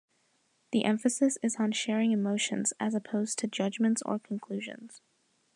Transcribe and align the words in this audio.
The 0.71 0.83
emphasis 0.83 1.37
is 1.43 1.57
on 1.57 1.73
sharing 1.73 2.11
emotions, 2.11 2.73
as 2.79 2.95
opposed 2.95 3.37
to 3.37 3.47
judgments 3.47 4.01
or 4.03 4.17
conclusions. 4.17 4.99